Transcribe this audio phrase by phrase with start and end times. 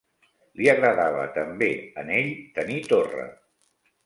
[0.61, 1.69] Li agradava també
[2.03, 3.29] a n'ell tenir torra